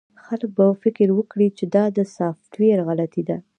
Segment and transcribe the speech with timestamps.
[0.25, 3.37] خلک به فکر وکړي چې دا د سافټویر غلطي ده